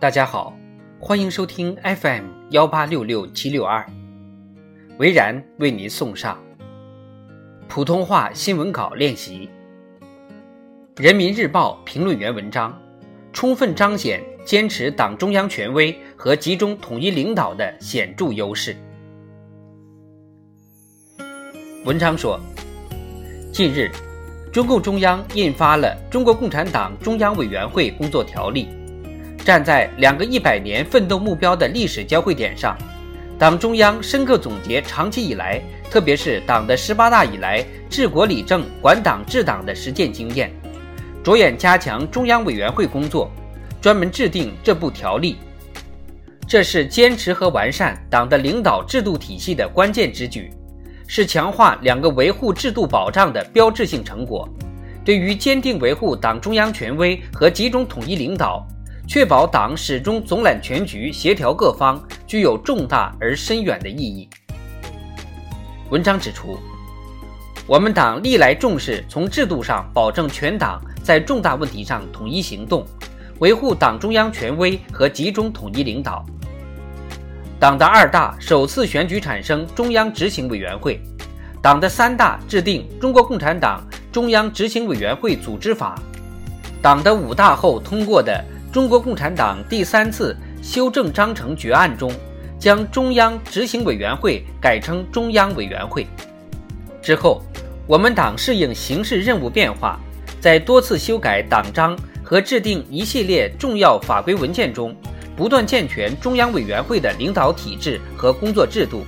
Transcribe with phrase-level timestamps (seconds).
[0.00, 0.56] 大家好，
[1.00, 3.84] 欢迎收听 FM 幺八六六七六二，
[4.98, 6.38] 维然为您送上
[7.66, 9.50] 普通话新闻稿练习。
[10.98, 12.80] 人民日报评论员文章，
[13.32, 18.76] 充分彰显坚持党中央权威和集中统一领导的显著优势。
[21.84, 22.38] 文章说，
[23.52, 23.90] 近日，
[24.52, 28.68] 中共中央印发了《中国共产党中央委员会工作条例》。
[29.48, 32.76] 站在两个一百年奋斗目标的历史交汇点上，
[33.38, 35.58] 党中央深刻总结长期以来，
[35.90, 40.52] 特别是党的十八大以来治国理政、管党治党的实践经验，
[41.24, 43.30] 着眼加强中央委员会工作，
[43.80, 45.38] 专门制定这部条例。
[46.46, 50.50] 这是坚持和完善党的领导制度体系的关键之举，
[51.06, 54.46] 是强化两个维护制度保障的标志性成果，
[55.02, 58.62] 对于坚定维护党中央权威和集中统一领导。
[59.08, 64.28] 确保党始终总揽全局、协调各方，具有重大而深远的意义。
[65.88, 66.58] 文章指出，
[67.66, 72.84] 我们党历来重视从制度上保证全党在重大问题上统一行动，
[73.38, 76.22] 维护党中央权威和集中统一领导。
[77.58, 81.00] 党的二大首次选举产生中央执行委员会，
[81.62, 83.82] 党的三大制定《中国共产党
[84.12, 85.98] 中央执行委员会组织法》，
[86.82, 88.44] 党的五大后通过的。
[88.70, 92.12] 中国共产党第三次修正章程决案中，
[92.58, 96.06] 将中央执行委员会改称中央委员会。
[97.00, 97.42] 之后，
[97.86, 99.98] 我们党适应形势任务变化，
[100.38, 104.94] 在多次修改党章和制定一系列重要法规文件中，
[105.34, 109.02] 不断健全中央委员会的领导体制和工作制度。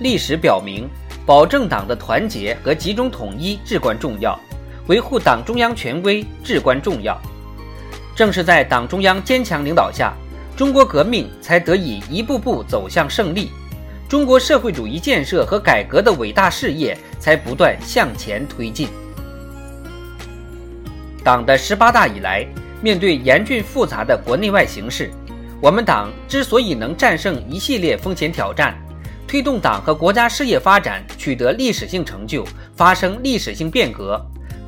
[0.00, 0.86] 历史表明，
[1.24, 4.38] 保证党的团结和集中统一至关重要，
[4.86, 7.18] 维护党中央权威至关重要。
[8.14, 10.12] 正是在党中央坚强领导下，
[10.56, 13.50] 中国革命才得以一步步走向胜利，
[14.08, 18.88] 中国社会主义建设和改革的伟大事业才不断向前推进。
[21.24, 22.46] 党的十八大以来，
[22.82, 25.10] 面对严峻复杂的国内外形势，
[25.60, 28.74] 我们党之所以能战胜一系列风险挑战，
[29.28, 34.20] 推动党和国家事业发展取得历史性成就，发生历史性变革。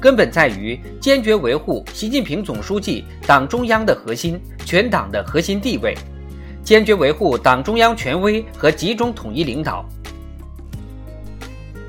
[0.03, 5.97] 根本在于坚决维护习近平总书记党中央的核心、全党的核心地位，
[6.65, 9.89] 坚决维护党中央权威和集中统一领导。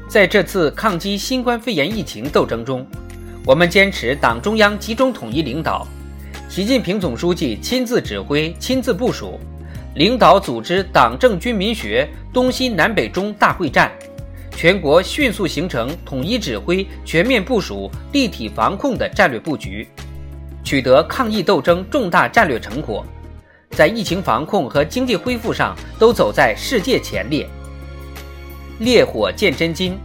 [0.07, 2.85] 在这次抗击新冠肺炎疫情斗争中，
[3.47, 5.87] 我们坚持党中央集中统一领导，
[6.47, 9.39] 习近平总书记亲自指挥、亲自部署，
[9.95, 13.91] 领导组织党政军民学东西南北中大会战。
[14.55, 19.87] 全国迅速形成统一指挥、全面部署、立体防控的战略布局，
[20.63, 23.05] 取得抗疫斗争重大战略成果，
[23.71, 27.47] 在疫情防控和经济恢复上都走在世界前列。
[28.79, 29.97] 烈火见真金，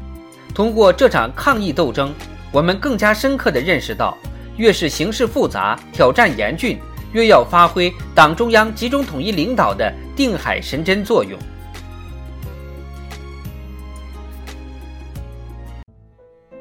[0.54, 2.12] 通过这场抗疫斗争，
[2.50, 4.16] 我们更加深刻地认识到，
[4.56, 6.78] 越是形势复杂、挑战严峻，
[7.12, 11.38] 越要发挥党中央集中统一领导的定海神针作用。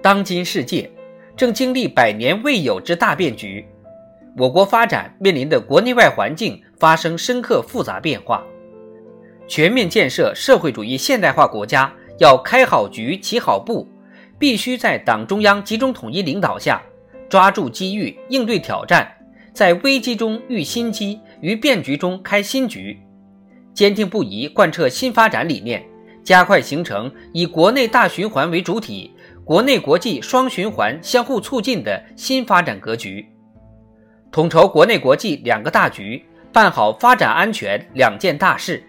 [0.08, 0.90] 当今世界
[1.36, 3.68] 正经历百年未有之大变局，
[4.38, 8.42] 我国发展面临的国内外环境发生深刻复杂变化。
[9.50, 13.86] 全面建设社会主义现代化国家，要开好局、起好步，
[14.40, 16.82] 必须在党中央集中统一领导下，
[17.28, 19.14] 抓住机遇，应对挑战，
[19.52, 22.98] 在危机中遇新机，于变局中开新局，
[23.74, 25.86] 坚定不移贯彻新发展理念，
[26.24, 29.12] 加快形成以国内大循环为主体。
[29.48, 33.26] 国内国际双循环相互促进的新发展格局，
[34.30, 36.22] 统筹国内国际两个大局，
[36.52, 38.84] 办好发展安全两件大事。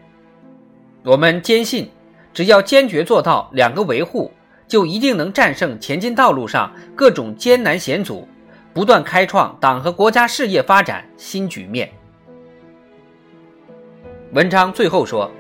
[1.05, 1.89] 我们坚信，
[2.35, 4.33] 只要坚决做到两个维护，
[4.67, 8.27] 就一定能战胜前进道路上各种艰难险阻，
[8.75, 11.89] 不断开创党和国家事业发展新局面。
[14.33, 15.31] 文章最后说，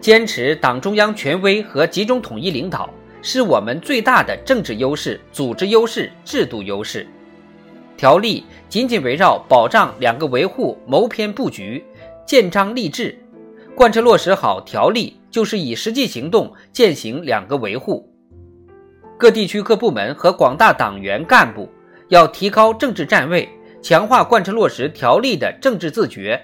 [0.00, 2.88] 坚持党中央权威和集中统一领导。
[3.22, 7.06] 是我们最大的政治优势、组织优势、制度优势。
[7.96, 11.84] 条例紧紧围绕保障两个维护谋篇布局，
[12.26, 13.18] 建章立制，
[13.74, 18.06] 贯彻落实好条例，就是以实际行动践行两个维护。
[19.18, 21.68] 各地区各部门和广大党员干部
[22.08, 23.48] 要提高政治站位，
[23.82, 26.38] 强化贯彻落实条例的政治自觉，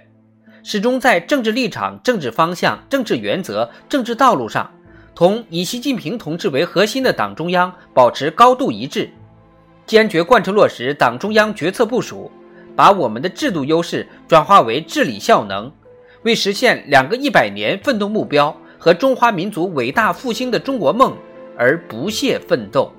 [0.63, 4.73] 始终在政治立场、政治方向、政治原则、政治道路上。
[5.15, 9.11] 同以习近平同志为核心的党中央保持高度一致，
[9.87, 12.31] 坚决贯彻落实党中央决策部署，
[12.75, 15.71] 把我们的制度优势转化为治理效能，
[16.23, 21.15] 为实现两个一百年奋斗目标和中华民族伟大复兴的中国梦
[21.59, 22.91] 而不懈奋斗。